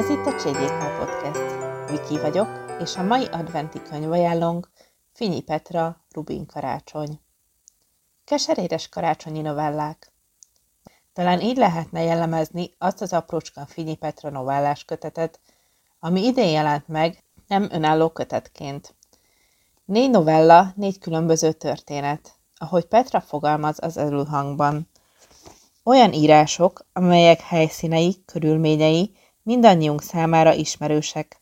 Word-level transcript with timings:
Ez 0.00 0.08
itt 0.08 0.26
a 0.26 0.34
CDK 0.34 0.98
Podcast. 0.98 1.40
Viki 1.90 2.20
vagyok, 2.20 2.48
és 2.80 2.96
a 2.96 3.02
mai 3.02 3.24
adventi 3.26 3.82
könyvajánlónk 3.82 4.70
Finyi 5.12 5.40
Petra, 5.40 6.04
Rubin 6.10 6.46
Karácsony. 6.46 7.20
Keserédes 8.24 8.88
karácsonyi 8.88 9.40
novellák. 9.40 10.12
Talán 11.12 11.40
így 11.40 11.56
lehetne 11.56 12.02
jellemezni 12.02 12.70
azt 12.78 13.00
az 13.00 13.12
aprócska 13.12 13.66
Finyi 13.66 13.94
Petra 13.94 14.30
novellás 14.30 14.84
kötetet, 14.84 15.40
ami 15.98 16.24
idén 16.24 16.50
jelent 16.50 16.88
meg, 16.88 17.24
nem 17.46 17.68
önálló 17.70 18.08
kötetként. 18.08 18.94
Négy 19.84 20.10
novella, 20.10 20.72
négy 20.76 20.98
különböző 20.98 21.52
történet, 21.52 22.34
ahogy 22.56 22.84
Petra 22.84 23.20
fogalmaz 23.20 23.76
az 23.80 23.96
előhangban. 23.96 24.88
Olyan 25.82 26.12
írások, 26.12 26.86
amelyek 26.92 27.40
helyszínei, 27.40 28.22
körülményei 28.24 29.18
mindannyiunk 29.42 30.02
számára 30.02 30.54
ismerősek. 30.54 31.40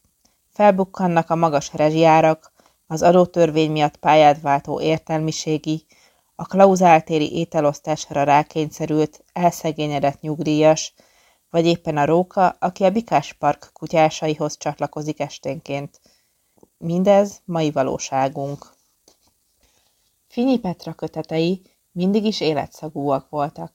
Felbukkannak 0.50 1.30
a 1.30 1.36
magas 1.36 1.72
rezsiárak, 1.74 2.52
az 2.86 3.02
adótörvény 3.02 3.70
miatt 3.70 3.96
pályát 3.96 4.40
váltó 4.40 4.80
értelmiségi, 4.80 5.86
a 6.34 6.46
klauzáltéri 6.46 7.36
ételosztásra 7.36 8.22
rákényszerült, 8.22 9.24
elszegényedett 9.32 10.20
nyugdíjas, 10.20 10.94
vagy 11.50 11.66
éppen 11.66 11.96
a 11.96 12.04
róka, 12.04 12.48
aki 12.48 12.84
a 12.84 12.90
Bikás 12.90 13.32
Park 13.32 13.70
kutyásaihoz 13.72 14.56
csatlakozik 14.56 15.20
esténként. 15.20 16.00
Mindez 16.78 17.40
mai 17.44 17.70
valóságunk. 17.70 18.66
Finyi 20.28 20.58
Petra 20.58 20.92
kötetei 20.92 21.62
mindig 21.92 22.24
is 22.24 22.40
életszagúak 22.40 23.28
voltak. 23.28 23.72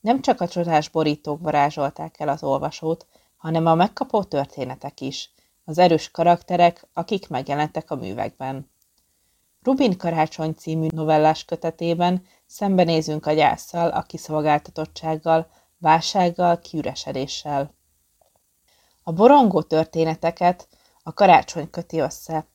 Nem 0.00 0.20
csak 0.20 0.40
a 0.40 0.48
csodás 0.48 0.88
borítók 0.88 1.40
varázsolták 1.40 2.20
el 2.20 2.28
az 2.28 2.42
olvasót, 2.42 3.06
hanem 3.36 3.66
a 3.66 3.74
megkapó 3.74 4.22
történetek 4.22 5.00
is, 5.00 5.32
az 5.64 5.78
erős 5.78 6.10
karakterek, 6.10 6.88
akik 6.92 7.28
megjelentek 7.28 7.90
a 7.90 7.96
művekben. 7.96 8.70
Rubin 9.62 9.96
Karácsony 9.96 10.54
című 10.54 10.86
novellás 10.90 11.44
kötetében 11.44 12.26
szembenézünk 12.46 13.26
a 13.26 13.32
gyászsal, 13.32 13.88
a 13.88 14.02
kiszolgáltatottsággal, 14.02 15.50
válsággal, 15.78 16.58
kiüresedéssel. 16.58 17.74
A 19.02 19.12
borongó 19.12 19.62
történeteket 19.62 20.68
a 21.02 21.12
karácsony 21.12 21.70
köti 21.70 21.98
össze. 21.98 22.46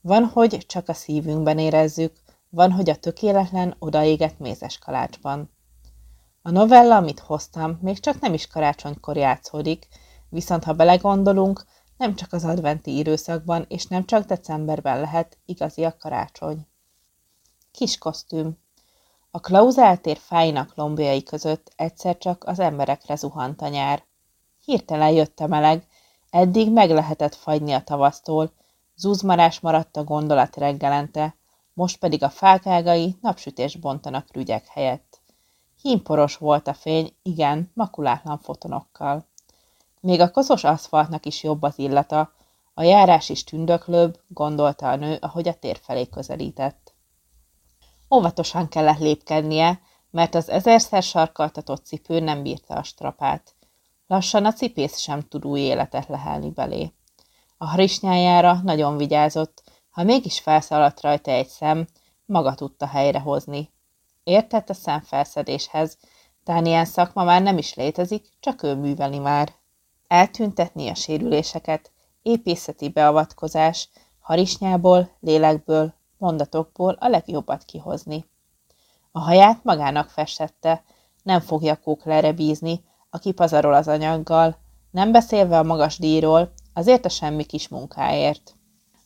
Van, 0.00 0.24
hogy 0.24 0.66
csak 0.66 0.88
a 0.88 0.92
szívünkben 0.92 1.58
érezzük, 1.58 2.12
van, 2.48 2.72
hogy 2.72 2.90
a 2.90 2.96
tökéletlen 2.96 3.76
odaégett 3.78 4.38
mézes 4.38 4.78
kalácsban. 4.78 5.50
A 6.42 6.50
novella, 6.50 6.96
amit 6.96 7.20
hoztam, 7.20 7.78
még 7.82 8.00
csak 8.00 8.20
nem 8.20 8.34
is 8.34 8.46
karácsonykor 8.46 9.16
játszódik, 9.16 9.88
viszont 10.30 10.64
ha 10.64 10.72
belegondolunk, 10.72 11.64
nem 11.96 12.14
csak 12.14 12.32
az 12.32 12.44
adventi 12.44 12.96
időszakban, 12.96 13.64
és 13.68 13.86
nem 13.86 14.04
csak 14.04 14.26
decemberben 14.26 15.00
lehet 15.00 15.38
igazi 15.44 15.84
a 15.84 15.96
karácsony. 15.96 16.66
Kis 17.72 17.98
kosztüm. 17.98 18.58
A 19.30 19.40
klauzáltér 19.40 20.16
fájnak 20.16 20.74
lombjai 20.74 21.22
között 21.22 21.72
egyszer 21.76 22.18
csak 22.18 22.44
az 22.44 22.58
emberekre 22.58 23.16
zuhant 23.16 23.62
a 23.62 23.68
nyár. 23.68 24.04
Hirtelen 24.64 25.10
jött 25.10 25.40
a 25.40 25.46
meleg, 25.46 25.86
eddig 26.30 26.72
meg 26.72 26.90
lehetett 26.90 27.34
fagyni 27.34 27.72
a 27.72 27.84
tavasztól, 27.84 28.52
zúzmarás 28.96 29.60
maradt 29.60 29.96
a 29.96 30.04
gondolat 30.04 30.56
reggelente, 30.56 31.34
most 31.72 31.98
pedig 31.98 32.22
a 32.22 32.30
fákágai 32.30 33.16
napsütés 33.20 33.76
bontanak 33.76 34.32
rügyek 34.32 34.66
helyett. 34.66 35.20
Hímporos 35.82 36.36
volt 36.36 36.68
a 36.68 36.74
fény, 36.74 37.14
igen, 37.22 37.70
makulátlan 37.74 38.38
fotonokkal. 38.38 39.29
Még 40.00 40.20
a 40.20 40.30
koszos 40.30 40.64
aszfaltnak 40.64 41.26
is 41.26 41.42
jobb 41.42 41.62
az 41.62 41.78
illata, 41.78 42.32
a 42.74 42.82
járás 42.82 43.28
is 43.28 43.44
tündöklőbb, 43.44 44.20
gondolta 44.28 44.88
a 44.88 44.96
nő, 44.96 45.18
ahogy 45.20 45.48
a 45.48 45.54
tér 45.54 45.78
felé 45.82 46.08
közelített. 46.08 46.94
Óvatosan 48.14 48.68
kellett 48.68 48.98
lépkednie, 48.98 49.80
mert 50.10 50.34
az 50.34 50.48
ezerszer 50.48 51.02
sarkaltatott 51.02 51.84
cipő 51.84 52.20
nem 52.20 52.42
bírta 52.42 52.74
a 52.74 52.82
strapát. 52.82 53.54
Lassan 54.06 54.44
a 54.44 54.52
cipész 54.52 54.96
sem 54.98 55.20
tud 55.20 55.44
új 55.44 55.60
életet 55.60 56.08
lehelni 56.08 56.50
belé. 56.50 56.92
A 57.58 57.66
harisnyájára 57.66 58.60
nagyon 58.62 58.96
vigyázott, 58.96 59.62
ha 59.90 60.02
mégis 60.02 60.40
felszaladt 60.40 61.00
rajta 61.00 61.30
egy 61.30 61.48
szem, 61.48 61.86
maga 62.26 62.54
tudta 62.54 62.86
helyrehozni. 62.86 63.72
Értett 64.24 64.70
a 64.70 64.74
szemfelszedéshez, 64.74 65.98
tán 66.44 66.66
ilyen 66.66 66.84
szakma 66.84 67.24
már 67.24 67.42
nem 67.42 67.58
is 67.58 67.74
létezik, 67.74 68.28
csak 68.40 68.62
ő 68.62 68.74
műveli 68.74 69.18
már. 69.18 69.59
Eltüntetni 70.10 70.88
a 70.88 70.94
sérüléseket, 70.94 71.90
épészeti 72.22 72.88
beavatkozás, 72.88 73.88
harisnyából, 74.20 75.10
lélekből, 75.20 75.94
mondatokból 76.18 76.96
a 77.00 77.08
legjobbat 77.08 77.64
kihozni. 77.64 78.24
A 79.12 79.20
haját 79.20 79.64
magának 79.64 80.08
festette, 80.08 80.82
nem 81.22 81.40
fogja 81.40 81.76
kóklerre 81.76 82.32
bízni, 82.32 82.84
aki 83.10 83.32
pazarol 83.32 83.74
az 83.74 83.88
anyaggal, 83.88 84.56
nem 84.90 85.12
beszélve 85.12 85.58
a 85.58 85.62
magas 85.62 85.98
díjról, 85.98 86.52
azért 86.74 87.04
a 87.04 87.08
semmi 87.08 87.44
kis 87.44 87.68
munkáért. 87.68 88.54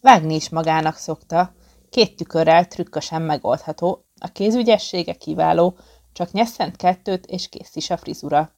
Vágni 0.01 0.35
is 0.35 0.49
magának 0.49 0.97
szokta, 0.97 1.55
két 1.91 2.17
tükörrel 2.17 2.67
trükkösen 2.67 3.23
megoldható, 3.23 4.05
a 4.21 4.29
kézügyessége 4.29 5.15
kiváló, 5.15 5.77
csak 6.13 6.33
nyesszent 6.33 6.77
kettőt, 6.77 7.27
és 7.27 7.49
kész 7.49 7.77
is 7.77 7.91
a 7.91 7.97
frizura. 7.97 8.53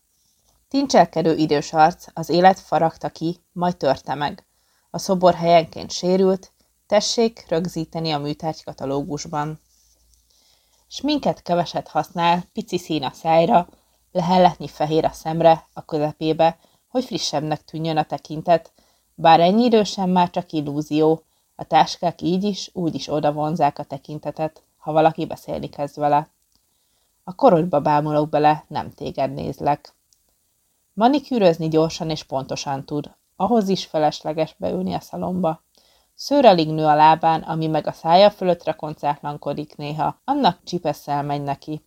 Tincselkedő 0.68 1.36
idős 1.36 1.72
arc, 1.72 2.06
az 2.14 2.28
élet 2.28 2.60
faragta 2.60 3.08
ki, 3.08 3.36
majd 3.52 3.76
törte 3.76 4.14
meg. 4.14 4.46
A 4.90 4.98
szobor 4.98 5.34
helyenként 5.34 5.90
sérült, 5.90 6.52
tessék 6.86 7.44
rögzíteni 7.48 8.12
a 8.12 8.18
műtárgykatalógusban. 8.18 9.60
Sminket 10.86 11.42
keveset 11.42 11.88
használ, 11.88 12.44
pici 12.52 12.78
szín 12.78 13.02
a 13.02 13.10
szájra, 13.10 13.68
lehelletni 14.12 14.68
fehér 14.68 15.04
a 15.04 15.12
szemre, 15.12 15.66
a 15.72 15.84
közepébe, 15.84 16.58
hogy 16.88 17.04
frissebbnek 17.04 17.64
tűnjön 17.64 17.96
a 17.96 18.04
tekintet, 18.04 18.72
bár 19.14 19.40
ennyi 19.40 19.64
idősen 19.64 20.08
már 20.08 20.30
csak 20.30 20.52
illúzió, 20.52 21.22
a 21.54 21.64
táskák 21.64 22.22
így 22.22 22.44
is, 22.44 22.70
úgy 22.72 22.94
is 22.94 23.08
oda 23.08 23.32
vonzák 23.32 23.78
a 23.78 23.82
tekintetet, 23.82 24.62
ha 24.76 24.92
valaki 24.92 25.26
beszélni 25.26 25.68
kezd 25.68 25.98
vele. 25.98 26.28
A 27.24 27.34
korodba 27.34 27.80
bámulok 27.80 28.28
bele, 28.28 28.64
nem 28.68 28.90
téged 28.90 29.34
nézlek. 29.34 29.95
Manikűrözni 30.96 31.68
gyorsan 31.68 32.10
és 32.10 32.22
pontosan 32.22 32.84
tud, 32.84 33.10
ahhoz 33.36 33.68
is 33.68 33.84
felesleges 33.84 34.54
beülni 34.58 34.94
a 34.94 35.00
szalomba. 35.00 35.62
Szőr 36.14 36.44
alig 36.44 36.68
nő 36.68 36.84
a 36.84 36.94
lábán, 36.94 37.42
ami 37.42 37.66
meg 37.66 37.86
a 37.86 37.92
szája 37.92 38.30
fölött 38.30 38.64
rakoncátlankodik 38.64 39.76
néha, 39.76 40.20
annak 40.24 40.58
csipesszel 40.64 41.22
megy 41.22 41.42
neki. 41.42 41.84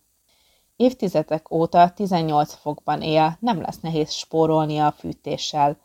Évtizedek 0.76 1.50
óta 1.50 1.90
18 1.90 2.54
fokban 2.54 3.02
él, 3.02 3.36
nem 3.40 3.60
lesz 3.60 3.80
nehéz 3.80 4.10
spórolnia 4.10 4.86
a 4.86 4.92
fűtéssel. 4.92 5.76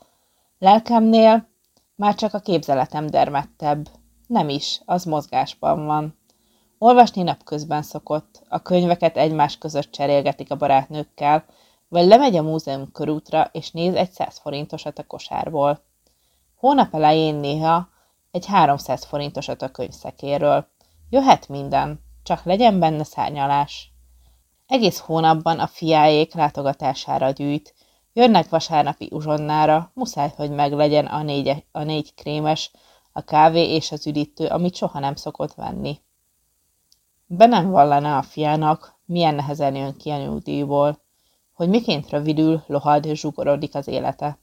Lelkemnél 0.59 1.47
már 1.96 2.16
csak 2.16 2.34
a 2.34 2.40
képzeletem 2.40 3.07
dermettebb. 3.07 3.90
Nem 4.28 4.50
is, 4.50 4.81
az 4.86 5.03
mozgásban 5.03 5.86
van. 5.86 6.18
Olvasni 6.78 7.22
napközben 7.22 7.81
szokott, 7.81 8.44
a 8.50 8.62
könyveket 8.62 9.18
egymás 9.18 9.57
között 9.57 9.92
cserélgetik 9.92 10.52
a 10.52 10.56
barátnőkkel, 10.56 11.46
vagy 11.88 12.07
lemegy 12.07 12.35
a 12.35 12.41
múzeum 12.41 12.91
körútra, 12.91 13.50
és 13.51 13.72
néz 13.72 13.94
egy 13.94 14.12
100 14.12 14.38
forintosat 14.38 15.00
a 15.00 15.07
kosárból. 15.07 15.84
Hónap 16.56 16.94
elején 16.94 17.35
néha 17.35 17.90
egy 18.31 18.46
300 18.46 19.06
forintosat 19.06 19.62
a 19.62 19.72
könyvszekéről. 19.72 20.68
Jöhet 21.09 21.47
minden, 21.47 22.00
csak 22.24 22.44
legyen 22.44 22.80
benne 22.80 23.04
szárnyalás. 23.04 23.92
Egész 24.68 25.00
hónapban 25.00 25.60
a 25.60 25.68
fiáék 25.68 26.33
látogatására 26.33 27.30
gyűjt, 27.30 27.74
Jönnek 28.18 28.50
vasárnapi 28.50 29.10
uzsonnára, 29.12 29.92
muszáj, 29.94 30.33
hogy 30.36 30.51
meglegyen 30.51 31.06
a 31.06 31.24
négy, 31.24 31.65
a 31.71 31.83
négy 31.83 32.13
krémes, 32.13 32.71
a 33.12 33.21
kávé 33.21 33.74
és 33.74 33.92
az 33.92 34.07
üdítő, 34.07 34.45
amit 34.48 34.75
soha 34.75 35.00
nem 35.00 35.15
szokott 35.15 35.54
venni. 35.54 36.00
Be 37.25 37.45
nem 37.45 37.69
vallaná 37.69 38.18
a 38.18 38.21
fiának, 38.21 39.00
milyen 39.06 39.36
nehezen 39.36 39.75
jön 39.75 39.98
ki 39.98 40.10
a 40.10 40.18
nyugdíjból, 40.18 41.05
hogy 41.56 41.69
miként 41.69 42.10
rövidül, 42.10 42.63
lohad, 42.68 43.06
zsugorodik 43.13 43.75
az 43.75 43.88
élete. 43.88 44.38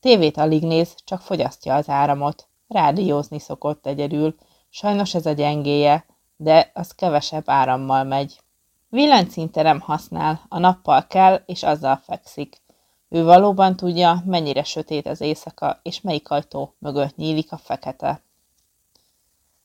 Tévét 0.00 0.36
alig 0.36 0.62
néz, 0.62 0.94
csak 1.04 1.20
fogyasztja 1.20 1.74
az 1.74 1.88
áramot, 1.88 2.46
rádiózni 2.68 3.38
szokott 3.38 3.86
egyedül, 3.86 4.34
sajnos 4.68 5.14
ez 5.14 5.26
a 5.26 5.32
gyengéje, 5.32 6.04
de 6.36 6.70
az 6.74 6.90
kevesebb 6.90 7.44
árammal 7.46 8.04
megy. 8.04 8.40
Villanyszinte 8.88 9.62
nem 9.62 9.80
használ, 9.80 10.40
a 10.48 10.58
nappal 10.58 11.06
kell, 11.06 11.42
és 11.46 11.62
azzal 11.62 12.00
fekszik. 12.04 12.56
Ő 13.08 13.24
valóban 13.24 13.76
tudja, 13.76 14.22
mennyire 14.26 14.62
sötét 14.62 15.06
az 15.06 15.20
éjszaka, 15.20 15.80
és 15.82 16.00
melyik 16.00 16.30
ajtó 16.30 16.74
mögött 16.78 17.16
nyílik 17.16 17.52
a 17.52 17.56
fekete. 17.56 18.22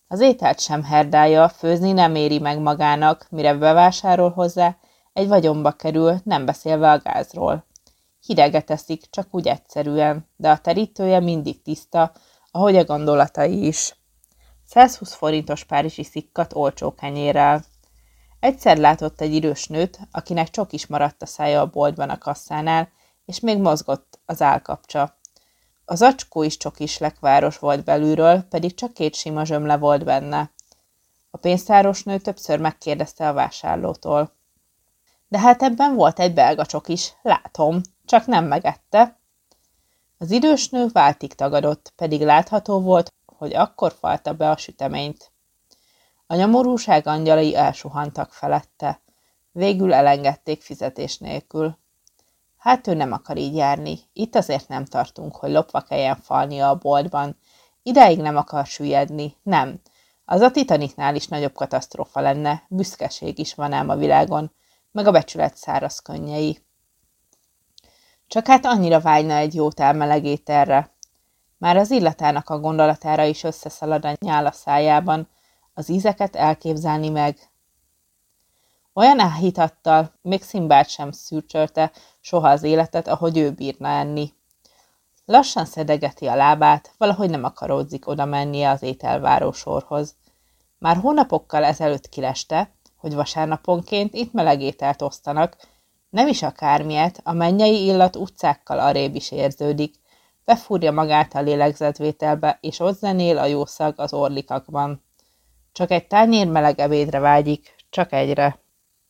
Az 0.08 0.19
ételt 0.19 0.60
sem 0.60 0.84
herdálja, 0.84 1.50
főzni 1.50 1.92
nem 1.92 2.16
éri 2.16 2.40
meg 2.40 2.60
magának, 2.60 3.28
mire 3.30 3.54
bevásárol 3.54 4.30
hozzá, 4.30 4.78
egy 5.13 5.27
vagyonba 5.27 5.71
kerül, 5.71 6.19
nem 6.24 6.45
beszélve 6.45 6.92
a 6.92 7.00
gázról. 7.00 7.65
hideget 8.25 8.69
eszik, 8.69 9.10
csak 9.10 9.27
úgy 9.31 9.48
egyszerűen, 9.48 10.27
de 10.36 10.50
a 10.50 10.57
terítője 10.57 11.19
mindig 11.19 11.62
tiszta, 11.62 12.12
ahogy 12.51 12.75
a 12.75 12.83
gondolatai 12.83 13.68
is. 13.68 13.95
120 14.65 15.13
forintos 15.13 15.63
párizsi 15.63 16.04
szikkat 16.04 16.54
olcsó 16.56 16.95
kenyérrel. 16.95 17.63
Egyszer 18.39 18.77
látott 18.77 19.21
egy 19.21 19.33
idős 19.33 19.68
nőt, 19.68 20.00
akinek 20.12 20.50
csak 20.50 20.74
is 20.74 20.88
maradt 20.88 21.21
a 21.21 21.25
szája 21.25 21.62
a 21.62 21.69
boltban 21.69 22.09
a 22.09 22.18
kasszánál, 22.18 22.89
és 23.25 23.39
még 23.39 23.57
mozgott 23.57 24.19
az 24.25 24.42
állkapcsa. 24.42 25.18
Az 25.86 26.01
acskó 26.01 26.44
is 26.44 26.57
csokis 26.57 26.98
lekváros 26.98 27.57
volt 27.57 27.83
belülről, 27.83 28.42
pedig 28.42 28.74
csak 28.74 28.94
két 28.94 29.16
sima 29.16 29.45
zsömle 29.45 29.77
volt 29.77 30.04
benne. 30.04 30.51
A 31.31 31.38
pénztáros 31.38 32.04
nő 32.04 32.18
többször 32.18 32.59
megkérdezte 32.59 33.27
a 33.27 33.33
vásárlótól. 33.33 34.31
De 35.33 35.39
hát 35.39 35.62
ebben 35.62 35.95
volt 35.95 36.19
egy 36.19 36.33
belga 36.33 36.65
csok 36.65 36.88
is, 36.88 37.13
látom, 37.21 37.81
csak 38.06 38.25
nem 38.25 38.45
megette. 38.45 39.19
Az 40.18 40.31
idős 40.31 40.69
nő 40.69 40.88
váltig 40.88 41.33
tagadott, 41.33 41.94
pedig 41.95 42.21
látható 42.21 42.80
volt, 42.80 43.13
hogy 43.25 43.53
akkor 43.53 43.94
falta 44.00 44.33
be 44.33 44.50
a 44.50 44.57
süteményt. 44.57 45.31
A 46.27 46.35
nyomorúság 46.35 47.07
angyalai 47.07 47.56
elsuhantak 47.56 48.33
felette. 48.33 49.01
Végül 49.51 49.94
elengedték 49.94 50.62
fizetés 50.62 51.18
nélkül. 51.18 51.77
Hát 52.57 52.88
ő 52.88 52.94
nem 52.94 53.12
akar 53.12 53.38
így 53.38 53.56
járni. 53.56 54.00
Itt 54.13 54.35
azért 54.35 54.68
nem 54.68 54.85
tartunk, 54.85 55.35
hogy 55.35 55.51
lopva 55.51 55.81
kelljen 55.81 56.15
falnia 56.15 56.69
a 56.69 56.77
boltban. 56.77 57.38
Ideig 57.83 58.19
nem 58.21 58.38
akar 58.38 58.65
süllyedni. 58.65 59.35
Nem. 59.44 59.81
Az 60.25 60.41
a 60.41 60.51
Titanicnál 60.51 61.15
is 61.15 61.27
nagyobb 61.27 61.53
katasztrófa 61.53 62.19
lenne. 62.19 62.63
Büszkeség 62.69 63.39
is 63.39 63.53
van 63.53 63.74
ám 63.74 63.89
a 63.89 63.95
világon. 63.95 64.51
Meg 64.94 65.07
a 65.07 65.12
becsület 65.12 65.57
száraz 65.57 66.00
könnyei. 66.00 66.60
Csak 68.28 68.48
hát 68.48 68.66
annyira 68.66 69.00
vágyna 69.00 69.36
egy 69.36 69.56
jó 69.56 69.72
telmelegét 69.72 70.50
erre. 70.50 70.95
Már 71.57 71.78
az 71.78 71.92
illatának 71.92 72.50
a 72.50 72.60
gondolatára 72.60 73.24
is 73.24 73.44
összeszalad 73.44 74.06
a 74.06 74.13
nyál 74.19 74.45
a 74.45 74.51
szájában, 74.51 75.28
az 75.74 75.90
ízeket 75.90 76.36
elképzelni 76.36 77.10
meg. 77.10 77.38
Olyan 78.94 79.19
áhítattal 79.19 80.13
még 80.22 80.44
Szimbát 80.44 80.90
sem 80.90 81.12
szűrcsölte 81.12 81.92
soha 82.19 82.50
az 82.50 82.63
életet, 82.63 83.07
ahogy 83.07 83.38
ő 83.38 83.51
bírna 83.51 83.88
enni. 83.88 84.34
Lassan 85.25 85.66
szedegeti 85.66 86.28
a 86.28 86.36
lábát, 86.36 86.94
valahogy 86.98 87.30
nem 87.30 87.44
akaródzik 87.44 88.07
oda 88.07 88.25
mennie 88.25 88.69
az 88.69 88.81
ételváró 88.81 89.51
sorhoz. 89.51 90.16
Már 90.78 90.98
hónapokkal 90.98 91.63
ezelőtt 91.63 92.10
kileste, 92.10 92.75
hogy 93.04 93.14
vasárnaponként 93.14 94.14
itt 94.14 94.34
meleg 94.34 94.62
ételt 94.62 95.02
osztanak, 95.02 95.58
nem 96.10 96.28
is 96.28 96.44
akármilyet, 96.44 97.20
a 97.24 97.34
mennyei 97.34 97.86
illat 97.86 98.16
utcákkal 98.16 98.80
arrébb 98.80 99.16
is 99.16 99.32
érződik, 99.32 99.96
befúrja 100.46 100.92
magát 100.92 101.36
a 101.36 101.42
lélegzetvételbe, 101.42 102.58
és 102.62 102.80
ott 102.80 102.98
zenél 102.98 103.38
a 103.38 103.46
jószag 103.46 103.94
az 103.98 104.14
orlikakban. 104.14 105.04
Csak 105.72 105.92
egy 105.92 106.08
tányér 106.08 106.48
meleg 106.48 106.80
ebédre 106.80 107.20
vágyik, 107.20 107.76
csak 107.90 108.12
egyre. 108.12 108.60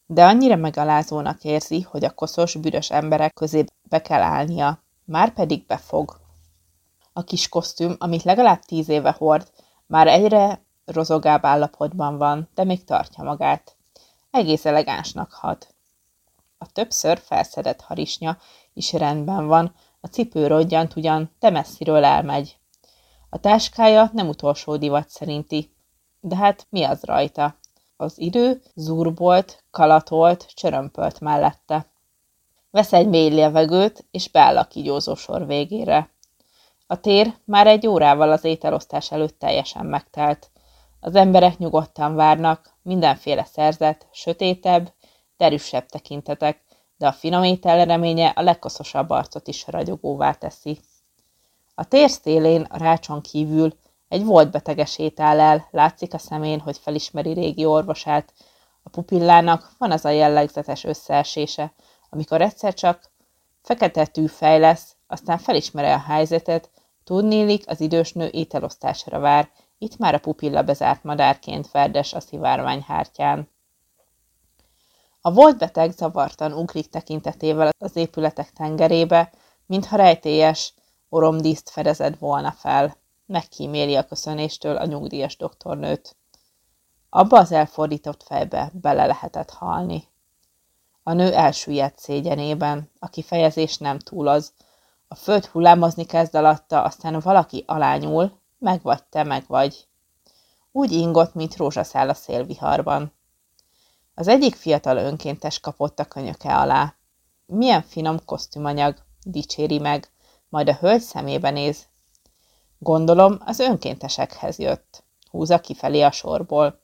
De 0.06 0.25
annyira 0.25 0.56
megalázónak 0.56 1.44
érzi, 1.44 1.81
hogy 1.81 2.04
a 2.04 2.13
koszos, 2.13 2.56
büdös 2.56 2.92
emberek 2.92 3.34
közé 3.34 3.66
be 3.90 4.01
kell 4.01 4.22
állnia. 4.22 4.84
Már 5.06 5.34
pedig 5.34 5.66
befog. 5.66 6.19
A 7.13 7.24
kis 7.24 7.50
kosztüm, 7.50 7.95
amit 7.98 8.24
legalább 8.24 8.60
tíz 8.60 8.90
éve 8.90 9.16
hord, 9.18 9.48
már 9.88 10.07
egyre 10.07 10.66
rozogább 10.86 11.45
állapotban 11.45 12.18
van, 12.18 12.50
de 12.56 12.63
még 12.63 12.84
tartja 12.84 13.24
magát. 13.24 13.78
Egész 14.33 14.65
elegánsnak 14.65 15.31
had. 15.31 15.68
A 16.57 16.71
többször 16.71 17.19
felszedett 17.19 17.81
harisnya 17.81 18.38
is 18.74 18.94
rendben 18.94 19.47
van, 19.47 19.75
a 20.01 20.07
cipő 20.07 20.47
rodgyant 20.47 20.95
ugyan, 20.95 21.31
de 21.39 21.50
messziről 21.50 22.03
elmegy. 22.03 22.57
A 23.30 23.39
táskája 23.39 24.09
nem 24.13 24.27
utolsó 24.27 24.77
divat 24.77 25.09
szerinti, 25.09 25.75
de 26.19 26.35
hát 26.35 26.68
mi 26.69 26.83
az 26.83 27.03
rajta? 27.03 27.56
Az 27.97 28.19
idő 28.19 28.62
zurbolt, 28.75 29.63
kalatolt, 29.71 30.51
csörömpölt 30.53 31.19
mellette. 31.19 31.85
Vesz 32.71 32.94
egy 32.94 33.07
mély 33.07 33.30
levegőt, 33.30 34.06
és 34.12 34.30
beáll 34.30 34.57
a 34.57 34.68
kigyózó 34.68 35.15
sor 35.15 35.45
végére. 35.45 36.09
A 36.88 37.00
tér 37.00 37.33
már 37.45 37.68
egy 37.68 37.88
órával 37.88 38.31
az 38.31 38.44
ételosztás 38.44 39.12
előtt 39.12 39.39
teljesen 39.39 39.85
megtelt. 39.85 40.51
Az 41.05 41.15
emberek 41.15 41.57
nyugodtan 41.57 42.15
várnak, 42.15 42.73
mindenféle 42.81 43.44
szerzet, 43.44 44.07
sötétebb, 44.11 44.94
derűsebb 45.38 45.85
tekintetek, 45.85 46.61
de 46.97 47.07
a 47.07 47.11
finom 47.11 47.44
étel 47.44 47.85
reménye 47.85 48.27
a 48.27 48.41
legkoszosabb 48.41 49.09
arcot 49.09 49.47
is 49.47 49.67
ragyogóvá 49.67 50.31
teszi. 50.31 50.79
A 51.75 51.88
tér 51.88 52.09
szélén 52.09 52.61
a 52.61 52.77
rácson 52.77 53.21
kívül 53.21 53.73
egy 54.07 54.25
volt 54.25 54.51
beteges 54.51 54.91
sétál 54.91 55.39
el, 55.39 55.67
látszik 55.71 56.13
a 56.13 56.17
szemén, 56.17 56.59
hogy 56.59 56.77
felismeri 56.77 57.33
régi 57.33 57.65
orvosát. 57.65 58.33
A 58.83 58.89
pupillának 58.89 59.71
van 59.77 59.91
az 59.91 60.06
a 60.06 60.09
jellegzetes 60.09 60.83
összeesése, 60.83 61.73
amikor 62.09 62.41
egyszer 62.41 62.73
csak 62.73 63.11
fekete 63.61 64.06
tűfej 64.06 64.59
lesz, 64.59 64.95
aztán 65.07 65.38
felismeri 65.38 65.88
a 65.88 65.99
helyzetet, 65.99 66.69
tudnélik 67.03 67.63
az 67.69 67.81
idős 67.81 68.13
nő 68.13 68.29
ételosztásra 68.31 69.19
vár, 69.19 69.49
itt 69.83 69.97
már 69.97 70.13
a 70.13 70.19
pupilla 70.19 70.63
bezárt 70.63 71.03
madárként 71.03 71.71
verdes 71.71 72.13
a 72.13 72.19
szivárványhártyán. 72.19 73.50
A 75.21 75.33
volt 75.33 75.57
beteg 75.57 75.91
zavartan 75.91 76.53
ugrik 76.53 76.89
tekintetével 76.89 77.69
az 77.77 77.95
épületek 77.95 78.51
tengerébe, 78.51 79.31
mintha 79.65 79.95
rejtélyes 79.95 80.74
oromdíszt 81.09 81.69
fedezett 81.69 82.18
volna 82.18 82.51
fel. 82.51 82.97
Megkíméli 83.25 83.95
a 83.95 84.06
köszönéstől 84.06 84.75
a 84.75 84.85
nyugdíjas 84.85 85.38
doktornőt. 85.38 86.15
Abba 87.09 87.39
az 87.39 87.51
elfordított 87.51 88.24
fejbe 88.24 88.71
bele 88.74 89.06
lehetett 89.06 89.50
halni. 89.50 90.07
A 91.03 91.13
nő 91.13 91.33
elsüllyedt 91.33 92.00
szégyenében, 92.00 92.91
a 93.00 93.07
kifejezés 93.07 93.77
nem 93.77 94.00
túl 94.00 94.27
az. 94.27 94.53
A 95.07 95.15
föld 95.15 95.45
hullámozni 95.45 96.06
kezd 96.06 96.35
alatta, 96.35 96.83
aztán 96.83 97.19
valaki 97.19 97.63
alányul, 97.68 98.41
meg 98.63 98.81
vagy 98.81 99.04
te, 99.04 99.24
meg 99.24 99.44
vagy. 99.48 99.88
Úgy 100.71 100.92
ingott, 100.92 101.33
mint 101.33 101.56
rózsaszál 101.56 102.10
a 102.10 102.13
szélviharban. 102.13 103.13
Az 104.16 104.28
egyik 104.28 104.56
fiatal 104.56 104.97
önkéntes 104.97 105.59
kapott 105.59 105.99
a 105.99 106.06
könyöke 106.06 106.56
alá. 106.56 106.95
Milyen 107.45 107.81
finom 107.81 108.26
kosztümanyag, 108.26 108.95
dicséri 109.23 109.80
meg, 109.80 110.11
majd 110.49 110.69
a 110.69 110.73
hölgy 110.73 111.02
szemébe 111.02 111.49
néz. 111.49 111.85
Gondolom, 112.80 113.37
az 113.45 113.59
önkéntesekhez 113.59 114.59
jött. 114.59 115.04
Húzza 115.31 115.59
kifelé 115.59 116.02
a 116.02 116.11
sorból. 116.11 116.81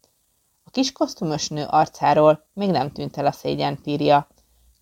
A 0.63 0.69
kis 0.69 0.91
kosztümös 0.91 1.49
nő 1.49 1.65
arcáról 1.69 2.45
még 2.53 2.69
nem 2.69 2.91
tűnt 2.91 3.17
el 3.17 3.25
a 3.25 3.31
szégyen 3.31 3.81
pírja. 3.81 4.27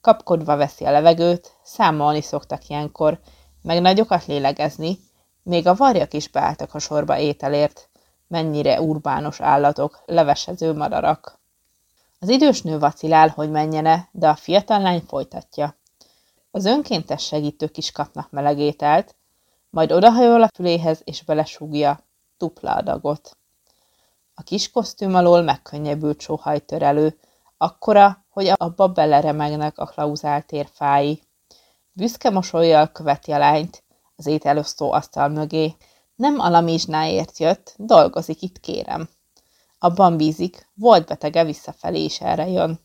Kapkodva 0.02 0.56
veszi 0.56 0.86
a 0.86 0.92
levegőt, 0.92 1.58
számolni 1.64 2.22
szoktak 2.22 2.68
ilyenkor, 2.68 3.20
meg 3.62 3.82
nagyokat 3.82 4.26
lélegezni, 4.26 4.98
még 5.48 5.68
a 5.68 5.76
varjak 5.76 6.14
is 6.14 6.30
beálltak 6.30 6.74
a 6.74 6.80
sorba 6.80 7.18
ételért. 7.18 7.90
Mennyire 8.28 8.82
urbános 8.82 9.42
állatok, 9.42 10.02
levesező 10.06 10.74
madarak. 10.74 11.40
Az 12.20 12.30
idős 12.30 12.62
nő 12.62 12.80
vacilál, 12.80 13.30
hogy 13.30 13.50
menjene, 13.50 14.10
de 14.12 14.30
a 14.30 14.36
fiatal 14.36 14.82
lány 14.82 15.04
folytatja. 15.08 15.76
Az 16.52 16.66
önkéntes 16.66 17.26
segítők 17.26 17.78
is 17.78 17.92
kapnak 17.92 18.32
melegételt, 18.32 19.16
majd 19.70 19.92
odahajol 19.92 20.44
a 20.44 20.50
füléhez 20.56 21.02
és 21.04 21.24
belesúgja 21.24 22.00
dupla 22.38 22.74
adagot. 22.74 23.38
A 24.34 24.44
kis 24.44 24.72
kosztüm 24.72 25.16
alól 25.16 25.42
megkönnyebbült 25.42 26.22
sóhajtör 26.22 26.82
elő, 26.82 27.20
akkora, 27.58 28.26
hogy 28.30 28.52
abba 28.56 28.88
beleremegnek 28.88 29.78
a 29.78 29.86
klauzált 29.86 30.70
fái. 30.74 31.22
Büszke 31.92 32.30
mosolyjal 32.30 32.92
követi 32.92 33.32
a 33.32 33.38
lányt 33.38 33.86
az 34.18 34.26
ételosztó 34.26 34.92
asztal 34.92 35.30
mögé. 35.30 35.76
Nem 36.16 36.40
alamizsnáért 36.40 37.38
jött, 37.38 37.74
dolgozik 37.78 38.42
itt, 38.42 38.60
kérem. 38.60 39.10
Abban 39.80 40.18
bízik, 40.18 40.70
volt 40.74 41.06
betege 41.06 41.44
visszafelé 41.44 42.04
is 42.04 42.22
erre 42.22 42.48
jön. 42.48 42.80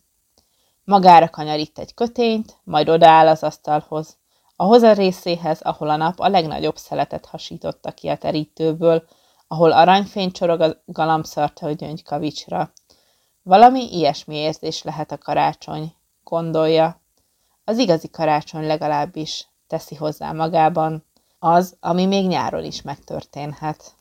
Magára 0.84 1.28
kanyarít 1.28 1.78
egy 1.78 1.94
kötényt, 1.94 2.58
majd 2.64 2.88
odaáll 2.88 3.28
az 3.28 3.42
asztalhoz, 3.42 4.16
ahhoz 4.56 4.82
a 4.82 4.92
részéhez, 4.92 5.60
ahol 5.60 5.90
a 5.90 5.96
nap 5.96 6.20
a 6.20 6.28
legnagyobb 6.28 6.76
szeletet 6.76 7.26
hasította 7.26 7.90
ki 7.92 8.08
a 8.08 8.16
terítőből, 8.16 9.04
ahol 9.48 9.72
aranyfény 9.72 10.30
csorog 10.30 10.60
a 10.60 10.82
galambszart 10.84 11.76
gyöngykavicsra. 11.76 12.72
Valami 13.42 13.96
ilyesmi 13.96 14.36
érzés 14.36 14.82
lehet 14.82 15.12
a 15.12 15.18
karácsony, 15.18 15.94
gondolja. 16.24 17.00
Az 17.64 17.78
igazi 17.78 18.10
karácsony 18.10 18.66
legalábbis, 18.66 19.48
teszi 19.66 19.94
hozzá 19.94 20.32
magában, 20.32 21.04
az, 21.44 21.76
ami 21.80 22.06
még 22.06 22.26
nyáron 22.26 22.64
is 22.64 22.82
megtörténhet. 22.82 23.94